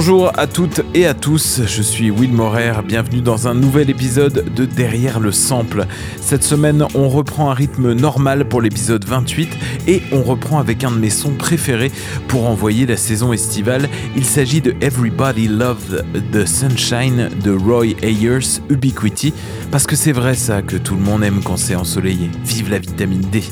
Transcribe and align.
Bonjour 0.00 0.30
à 0.38 0.46
toutes 0.46 0.82
et 0.94 1.06
à 1.06 1.12
tous, 1.12 1.62
je 1.66 1.82
suis 1.82 2.08
Will 2.08 2.32
Morer, 2.32 2.70
bienvenue 2.84 3.20
dans 3.20 3.48
un 3.48 3.54
nouvel 3.54 3.90
épisode 3.90 4.54
de 4.54 4.64
Derrière 4.64 5.18
le 5.18 5.32
Sample. 5.32 5.86
Cette 6.20 6.44
semaine, 6.44 6.86
on 6.94 7.08
reprend 7.08 7.50
un 7.50 7.54
rythme 7.54 7.94
normal 7.94 8.44
pour 8.44 8.62
l'épisode 8.62 9.04
28 9.04 9.48
et 9.88 10.02
on 10.12 10.22
reprend 10.22 10.60
avec 10.60 10.84
un 10.84 10.92
de 10.92 10.98
mes 10.98 11.10
sons 11.10 11.32
préférés 11.32 11.90
pour 12.28 12.48
envoyer 12.48 12.86
la 12.86 12.96
saison 12.96 13.32
estivale. 13.32 13.88
Il 14.14 14.24
s'agit 14.24 14.60
de 14.60 14.72
Everybody 14.80 15.48
Love 15.48 16.04
the 16.30 16.46
Sunshine 16.46 17.28
de 17.42 17.50
Roy 17.50 17.96
Ayers 18.00 18.60
Ubiquity, 18.70 19.34
parce 19.72 19.88
que 19.88 19.96
c'est 19.96 20.12
vrai 20.12 20.36
ça 20.36 20.62
que 20.62 20.76
tout 20.76 20.94
le 20.94 21.02
monde 21.02 21.24
aime 21.24 21.40
quand 21.42 21.56
c'est 21.56 21.74
ensoleillé. 21.74 22.30
Vive 22.44 22.70
la 22.70 22.78
vitamine 22.78 23.22
D. 23.32 23.42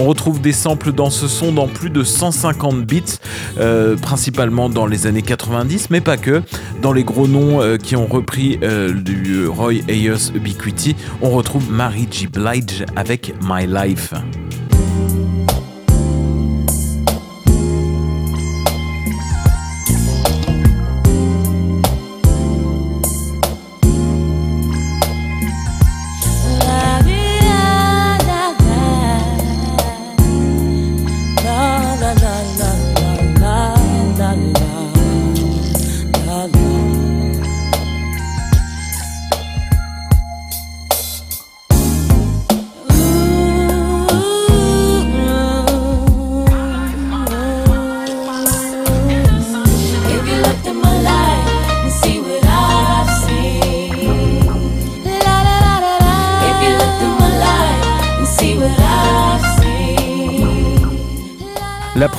On 0.00 0.06
retrouve 0.06 0.40
des 0.40 0.54
samples 0.54 0.92
dans 0.92 1.10
ce 1.10 1.28
son 1.28 1.52
dans 1.52 1.68
plus 1.68 1.90
de 1.90 2.02
150 2.02 2.86
bits, 2.86 3.02
euh, 3.58 3.96
principalement 3.96 4.70
dans 4.70 4.86
les 4.86 5.06
années 5.06 5.20
90 5.20 5.90
mais 5.90 6.00
pas 6.00 6.16
que. 6.16 6.42
Dans 6.80 6.94
les 6.94 7.04
gros 7.04 7.28
noms 7.28 7.60
euh, 7.60 7.76
qui 7.76 7.96
ont 7.96 8.06
repris 8.06 8.58
euh, 8.62 8.94
du 8.94 9.46
Roy 9.46 9.82
Ayers 9.88 10.32
Ubiquity, 10.34 10.96
on 11.20 11.28
retrouve 11.28 11.70
Mary 11.70 12.08
G. 12.10 12.28
Blige 12.28 12.86
avec 12.96 13.34
My 13.42 13.66
Life. 13.66 14.14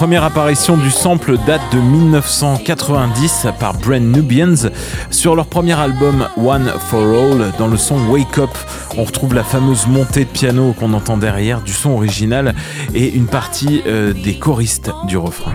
Première 0.01 0.23
apparition 0.23 0.77
du 0.77 0.89
sample 0.89 1.37
date 1.45 1.61
de 1.71 1.77
1990 1.77 3.45
par 3.59 3.75
Brand 3.75 4.01
Nubians 4.01 4.71
sur 5.11 5.35
leur 5.35 5.45
premier 5.45 5.79
album 5.79 6.27
One 6.37 6.73
for 6.89 7.03
All. 7.03 7.51
Dans 7.59 7.67
le 7.67 7.77
son 7.77 8.07
Wake 8.09 8.39
Up, 8.39 8.49
on 8.97 9.03
retrouve 9.03 9.35
la 9.35 9.43
fameuse 9.43 9.85
montée 9.85 10.25
de 10.25 10.29
piano 10.31 10.73
qu'on 10.73 10.93
entend 10.93 11.17
derrière 11.17 11.61
du 11.61 11.71
son 11.71 11.91
original 11.91 12.55
et 12.95 13.13
une 13.13 13.27
partie 13.27 13.83
euh, 13.85 14.11
des 14.11 14.39
choristes 14.39 14.89
du 15.05 15.17
refrain. 15.17 15.53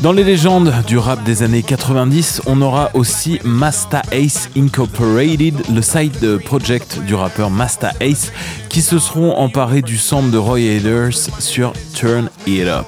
Dans 0.00 0.12
les 0.12 0.24
légendes 0.24 0.74
du 0.86 0.98
rap 0.98 1.24
des 1.24 1.42
années 1.42 1.62
90, 1.62 2.42
on 2.44 2.60
aura 2.60 2.90
aussi 2.92 3.40
Masta 3.44 4.02
Ace 4.12 4.50
Incorporated, 4.54 5.54
le 5.74 5.80
side 5.80 6.36
project 6.44 7.00
du 7.06 7.14
rappeur 7.14 7.50
Masta 7.50 7.92
Ace, 8.00 8.30
qui 8.68 8.82
se 8.82 8.98
seront 8.98 9.32
emparés 9.36 9.80
du 9.80 9.96
sample 9.96 10.30
de 10.30 10.36
Roy 10.36 10.60
Ayers 10.60 11.30
sur 11.38 11.72
Turn 11.94 12.28
It 12.46 12.66
Up. 12.66 12.86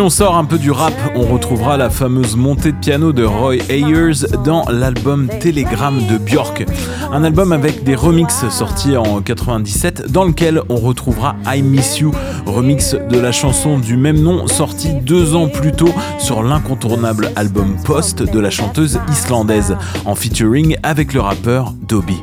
Si 0.00 0.02
on 0.02 0.08
sort 0.08 0.36
un 0.38 0.46
peu 0.46 0.56
du 0.56 0.70
rap, 0.70 0.94
on 1.14 1.26
retrouvera 1.26 1.76
la 1.76 1.90
fameuse 1.90 2.34
montée 2.34 2.72
de 2.72 2.78
piano 2.78 3.12
de 3.12 3.22
Roy 3.22 3.56
Ayers 3.68 4.24
dans 4.46 4.64
l'album 4.70 5.28
Telegram 5.40 5.94
de 6.06 6.16
Björk. 6.16 6.64
Un 7.12 7.22
album 7.22 7.52
avec 7.52 7.84
des 7.84 7.94
remixes 7.94 8.48
sortis 8.48 8.96
en 8.96 9.20
97 9.20 10.10
dans 10.10 10.24
lequel 10.24 10.62
on 10.70 10.76
retrouvera 10.76 11.36
I 11.44 11.60
Miss 11.60 11.98
You, 11.98 12.12
remix 12.46 12.94
de 12.94 13.18
la 13.18 13.30
chanson 13.30 13.78
du 13.78 13.98
même 13.98 14.22
nom 14.22 14.46
sorti 14.46 14.88
deux 15.02 15.34
ans 15.34 15.48
plus 15.48 15.72
tôt 15.72 15.92
sur 16.18 16.42
l'incontournable 16.42 17.30
album 17.36 17.76
Post 17.84 18.22
de 18.22 18.40
la 18.40 18.48
chanteuse 18.48 18.98
islandaise 19.10 19.76
en 20.06 20.14
featuring 20.14 20.78
avec 20.82 21.12
le 21.12 21.20
rappeur 21.20 21.74
Dobby. 21.86 22.16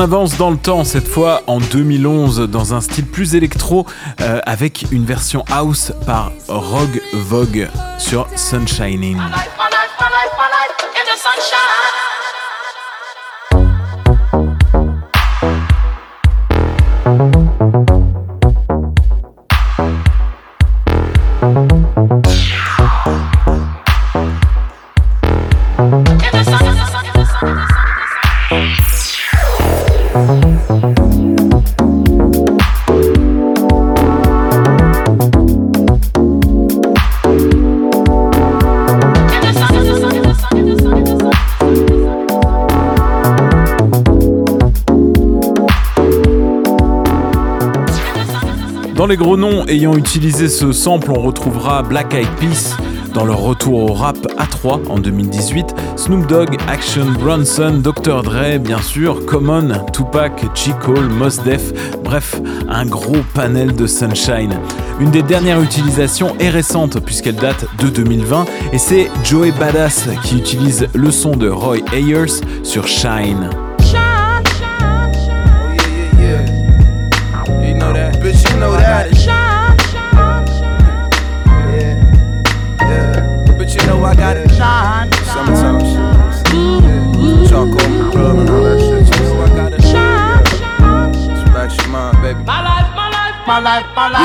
On 0.00 0.04
avance 0.04 0.38
dans 0.38 0.50
le 0.50 0.56
temps, 0.56 0.82
cette 0.82 1.06
fois 1.06 1.42
en 1.46 1.58
2011, 1.60 2.48
dans 2.48 2.72
un 2.72 2.80
style 2.80 3.04
plus 3.04 3.34
électro, 3.34 3.84
euh, 4.22 4.40
avec 4.46 4.86
une 4.92 5.04
version 5.04 5.44
house 5.52 5.92
par 6.06 6.32
Rogue 6.48 7.02
Vogue 7.12 7.68
sur 7.98 8.26
Sunshining. 8.34 9.18
Les 49.10 49.16
gros 49.16 49.36
noms 49.36 49.66
ayant 49.66 49.96
utilisé 49.96 50.48
ce 50.48 50.70
sample, 50.70 51.10
on 51.10 51.20
retrouvera 51.20 51.82
Black 51.82 52.14
Eyed 52.14 52.28
Peas 52.38 52.76
dans 53.12 53.24
leur 53.24 53.40
retour 53.40 53.90
au 53.90 53.92
rap 53.92 54.16
A3 54.38 54.86
en 54.88 55.00
2018, 55.00 55.74
Snoop 55.96 56.28
Dogg, 56.28 56.56
Action 56.68 57.06
Bronson, 57.18 57.80
Dr. 57.82 58.22
Dre, 58.22 58.58
bien 58.60 58.80
sûr, 58.80 59.26
Common, 59.26 59.84
Tupac, 59.92 60.44
J. 60.54 60.70
Cole, 60.80 61.08
Mos 61.08 61.42
Def, 61.44 61.72
bref, 62.04 62.40
un 62.68 62.86
gros 62.86 63.24
panel 63.34 63.74
de 63.74 63.88
Sunshine. 63.88 64.54
Une 65.00 65.10
des 65.10 65.22
dernières 65.22 65.60
utilisations 65.60 66.36
est 66.38 66.50
récente 66.50 67.00
puisqu'elle 67.04 67.34
date 67.34 67.66
de 67.82 67.88
2020 67.88 68.44
et 68.72 68.78
c'est 68.78 69.10
Joey 69.24 69.50
Badass 69.58 70.06
qui 70.22 70.38
utilise 70.38 70.86
le 70.94 71.10
son 71.10 71.32
de 71.34 71.48
Roy 71.48 71.78
Ayers 71.92 72.42
sur 72.62 72.86
Shine. 72.86 73.50
Shine, 73.80 73.98
shine, 74.46 75.12
shine, 75.14 75.76
Yeah, 76.16 76.20
yeah, 76.20 76.46
yeah. 76.46 77.66
You 77.68 77.74
know 77.74 77.92
that. 77.92 78.20
Bitch, 78.22 78.48
you 78.50 78.60
know 78.60 78.76
that. 78.76 78.89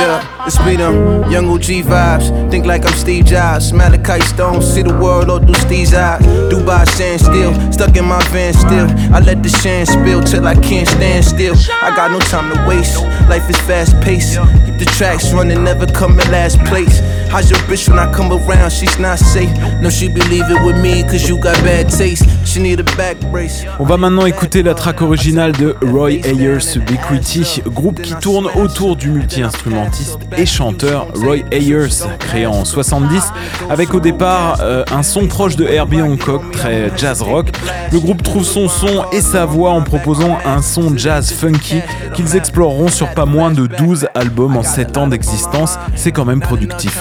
Yeah, 0.06 0.35
it's 0.46 0.60
me 0.66 0.76
them 0.76 1.30
young 1.32 1.48
OG 1.50 1.86
vibes. 1.90 2.52
Think 2.52 2.66
like 2.66 2.86
I'm 2.86 2.94
Steve 2.94 3.26
Jobs. 3.26 3.74
Malachi 3.74 4.22
Stone, 4.26 4.62
see 4.62 4.84
the 4.84 4.94
world 4.94 5.30
all 5.30 5.40
through 5.40 5.56
Steve's 5.56 5.94
eyes. 5.94 6.22
Dubai 6.52 6.88
sand 6.88 7.22
still, 7.22 7.54
stuck 7.72 7.96
in 7.98 8.06
my 8.06 8.22
van 8.30 8.54
still. 8.54 8.88
I 9.14 9.20
let 9.20 9.42
the 9.42 9.50
shine 9.50 9.86
spill 9.86 10.22
till 10.24 10.48
I 10.48 10.56
can't 10.56 10.88
stand 10.88 11.26
still. 11.26 11.56
I 11.82 11.96
got 11.96 12.12
no 12.12 12.20
time 12.20 12.54
to 12.54 12.68
waste. 12.68 13.02
Life 13.30 13.50
is 13.50 13.58
fast 13.62 14.00
paced. 14.02 14.38
Keep 14.66 14.78
the 14.80 14.86
tracks 14.98 15.34
running, 15.34 15.64
never 15.64 15.88
come 15.88 16.20
in 16.20 16.32
last 16.32 16.60
place. 16.66 17.00
How's 17.30 17.50
your 17.50 17.60
bitch 17.68 17.90
when 17.90 18.00
I 18.00 18.12
come 18.14 18.32
around? 18.32 18.72
She's 18.72 18.98
not 19.00 19.20
safe. 19.20 19.52
No, 19.82 19.90
she 19.90 20.08
be 20.08 20.22
leaving 20.22 20.64
with 20.64 20.78
me 20.82 21.04
cause 21.04 21.28
you 21.28 21.38
got 21.38 21.56
bad 21.64 21.90
taste. 21.90 22.24
She 22.46 22.62
need 22.62 22.80
a 22.80 22.84
back 22.96 23.20
brace. 23.32 23.66
On 23.80 23.84
va 23.84 23.98
maintenant 23.98 24.26
écouter 24.26 24.64
la 24.64 24.74
track 24.74 25.02
originale 25.02 25.52
de 25.54 25.76
Roy 25.92 26.22
Ayers 26.24 26.76
Ubiquity, 26.76 27.62
groupe 27.68 28.02
qui 28.02 28.14
tourne 28.16 28.48
autour 28.56 28.96
du 28.96 29.10
multi-instrumentiste 29.10 30.20
et 30.38 30.46
chanteur 30.46 31.08
Roy 31.16 31.38
Ayers, 31.52 32.06
créé 32.20 32.46
en 32.46 32.66
70, 32.66 33.24
avec 33.70 33.94
au 33.94 34.00
départ 34.00 34.58
euh, 34.62 34.84
un 34.92 35.04
son 35.04 35.28
proche 35.28 35.56
de 35.56 35.66
Herbie 35.66 36.02
Hancock, 36.02 36.52
très 36.52 36.92
jazz 36.98 37.22
rock. 37.22 37.48
Le 37.92 38.00
groupe 38.00 38.24
trouve 38.24 38.44
son 38.44 38.68
son 38.68 39.06
et 39.12 39.22
sa 39.22 39.46
voix 39.46 39.72
en 39.72 39.82
proposant 39.82 40.38
un 40.46 40.62
son 40.62 40.96
jazz 40.98 41.32
funky 41.32 41.82
qu'ils 42.14 42.36
exploreront 42.36 42.90
sur 42.90 43.14
pas 43.14 43.26
moins 43.26 43.52
de 43.52 43.68
12 43.68 44.08
albums 44.14 44.58
en 44.58 44.64
7 44.64 44.98
ans 44.98 45.08
d'existence, 45.08 45.78
c'est 45.96 46.12
quand 46.12 46.26
même 46.26 46.42
productif. 46.42 46.98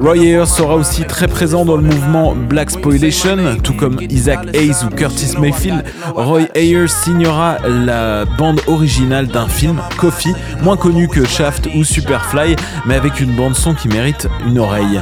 Roy 0.00 0.16
Ayers 0.16 0.46
sera 0.46 0.74
aussi 0.74 1.04
très 1.04 1.28
présent 1.28 1.64
dans 1.64 1.76
le 1.76 1.82
mouvement 1.82 2.34
Black 2.34 2.70
Spoilation, 2.70 3.36
tout 3.62 3.74
comme 3.74 3.98
Isaac 4.10 4.48
Hayes 4.54 4.84
ou 4.84 4.88
Curtis 4.90 5.38
Mayfield. 5.38 5.84
Roy 6.14 6.48
Ayers 6.54 6.88
signera 6.88 7.58
la 7.68 8.24
bande 8.24 8.60
originale 8.66 9.28
d'un 9.28 9.46
film, 9.46 9.80
Coffee, 9.96 10.34
moins 10.62 10.76
connu 10.76 11.08
que 11.08 11.24
Shaft 11.24 11.68
ou 11.76 11.84
Superfly, 11.84 12.56
mais 12.86 12.94
avec 12.94 13.20
une 13.20 13.34
bande 13.34 13.54
son 13.54 13.74
qui 13.74 13.88
mérite 13.88 14.28
une 14.46 14.58
oreille. 14.58 15.00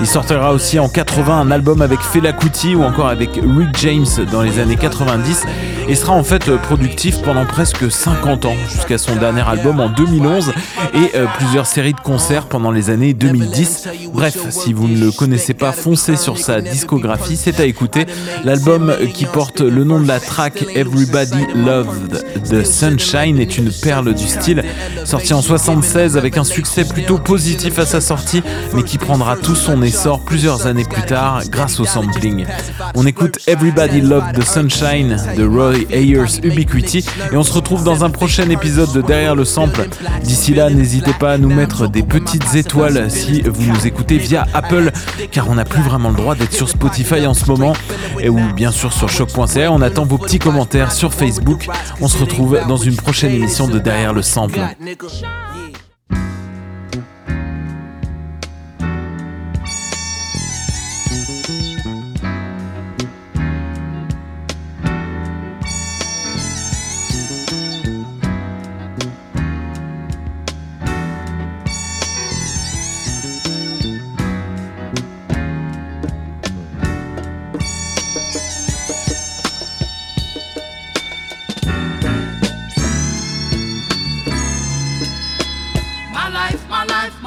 Il 0.00 0.06
sortira 0.06 0.52
aussi 0.52 0.78
en 0.78 0.88
80 0.88 1.40
un 1.40 1.50
album 1.50 1.82
avec 1.82 2.00
Fela 2.00 2.32
Kuti 2.32 2.74
ou 2.74 2.82
encore 2.82 3.08
avec 3.08 3.30
Rick 3.34 3.76
James 3.78 4.06
dans 4.30 4.42
les 4.42 4.58
années 4.58 4.76
90 4.76 5.46
et 5.88 5.94
sera 5.94 6.12
en 6.12 6.24
fait 6.24 6.50
productif 6.56 7.22
pendant 7.22 7.44
presque 7.44 7.90
50 7.90 8.46
ans 8.46 8.56
jusqu'à 8.68 8.98
son 8.98 9.16
dernier 9.16 9.42
album 9.42 9.80
en 9.80 9.88
2011 9.88 10.52
et 10.94 11.16
euh, 11.16 11.26
plusieurs 11.38 11.66
séries 11.66 11.92
de 11.92 12.00
concerts 12.00 12.46
pendant 12.46 12.70
les 12.70 12.90
années 12.90 13.14
2010. 13.14 13.88
Bref, 14.12 14.36
si 14.50 14.72
vous 14.72 14.88
ne 14.88 14.98
le 14.98 15.10
connaissez 15.10 15.54
pas, 15.54 15.72
foncez 15.72 16.16
sur 16.16 16.38
sa 16.38 16.60
discographie, 16.60 17.36
c'est 17.36 17.60
à 17.60 17.64
écouter. 17.64 18.06
L'album 18.44 18.94
qui 19.12 19.24
porte 19.26 19.60
le 19.60 19.84
nom 19.84 20.00
de 20.00 20.08
la 20.08 20.20
track 20.20 20.64
Everybody 20.74 21.46
Loved 21.54 22.24
the 22.48 22.64
Sunshine 22.64 23.38
est 23.38 23.58
une 23.58 23.70
perle 23.70 24.14
du 24.14 24.26
style, 24.26 24.64
sorti 25.04 25.32
en 25.34 25.42
76 25.42 26.16
avec 26.16 26.36
un 26.36 26.44
succès 26.44 26.84
positif 27.24 27.78
à 27.78 27.86
sa 27.86 28.00
sortie, 28.00 28.42
mais 28.74 28.82
qui 28.82 28.98
prendra 28.98 29.36
tout 29.36 29.54
son 29.54 29.82
essor 29.82 30.20
plusieurs 30.20 30.66
années 30.66 30.84
plus 30.84 31.02
tard 31.02 31.42
grâce 31.48 31.80
au 31.80 31.84
sampling. 31.84 32.44
On 32.94 33.06
écoute 33.06 33.38
Everybody 33.46 34.00
Loved 34.00 34.34
the 34.34 34.44
Sunshine 34.44 35.16
de 35.36 35.44
Roy 35.44 35.84
Ayers 35.90 36.40
Ubiquity 36.42 37.04
et 37.32 37.36
on 37.36 37.42
se 37.42 37.52
retrouve 37.52 37.84
dans 37.84 38.04
un 38.04 38.10
prochain 38.10 38.48
épisode 38.50 38.92
de 38.92 39.00
Derrière 39.00 39.34
le 39.34 39.44
Sample. 39.44 39.88
D'ici 40.22 40.54
là, 40.54 40.70
n'hésitez 40.70 41.12
pas 41.12 41.32
à 41.32 41.38
nous 41.38 41.52
mettre 41.52 41.88
des 41.88 42.02
petites 42.02 42.54
étoiles 42.54 43.10
si 43.10 43.42
vous 43.42 43.72
nous 43.72 43.86
écoutez 43.86 44.18
via 44.18 44.46
Apple, 44.54 44.90
car 45.30 45.48
on 45.50 45.54
n'a 45.54 45.64
plus 45.64 45.82
vraiment 45.82 46.10
le 46.10 46.16
droit 46.16 46.34
d'être 46.34 46.52
sur 46.52 46.68
Spotify 46.68 47.26
en 47.26 47.34
ce 47.34 47.46
moment, 47.46 47.74
et 48.20 48.28
ou 48.28 48.40
bien 48.54 48.70
sûr 48.70 48.92
sur 48.92 49.08
choc.ca. 49.08 49.70
On 49.72 49.82
attend 49.82 50.04
vos 50.04 50.18
petits 50.18 50.38
commentaires 50.38 50.92
sur 50.92 51.12
Facebook. 51.12 51.68
On 52.00 52.08
se 52.08 52.18
retrouve 52.18 52.58
dans 52.68 52.76
une 52.76 52.96
prochaine 52.96 53.32
émission 53.32 53.68
de 53.68 53.78
Derrière 53.78 54.12
le 54.12 54.22
Sample. 54.22 54.60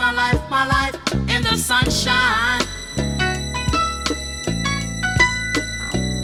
My 0.06 0.12
life, 0.12 0.50
my 0.52 0.68
life, 0.68 0.96
in 1.34 1.42
the 1.42 1.58
sunshine. 1.58 2.62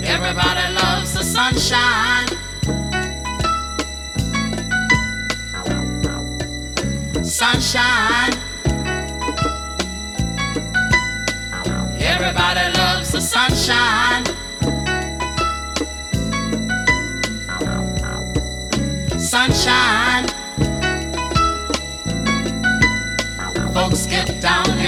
Everybody 0.03 0.65
loves 0.75 1.13
the 1.15 1.23
sunshine. 1.23 2.27
Sunshine. 7.23 8.33
Everybody 12.13 12.65
loves 12.77 13.11
the 13.11 13.21
sunshine. 13.21 14.25
Sunshine. 19.19 19.80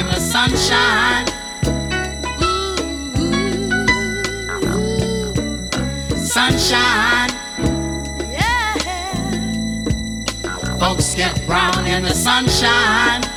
Get 0.04 0.10
down 0.10 0.10
in 0.10 0.16
the 0.16 0.20
sunshine. 0.20 1.28
Sunshine. 6.18 7.30
Folks 10.80 11.16
get 11.16 11.46
brown 11.46 11.86
in 11.86 12.04
the 12.04 12.14
sunshine. 12.14 13.33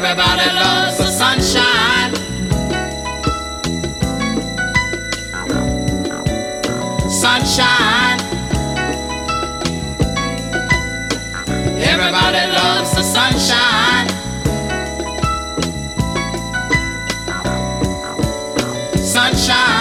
Everybody 0.00 0.48
loves 0.54 0.96
the 0.98 1.06
sunshine. 1.06 2.14
Sunshine. 7.10 8.20
Everybody 11.82 12.46
loves 12.52 12.92
the 12.94 13.02
sunshine. 13.02 14.08
Sunshine. 19.02 19.77